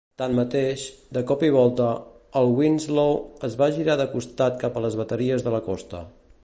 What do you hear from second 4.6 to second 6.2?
cap a les bateries de la costa.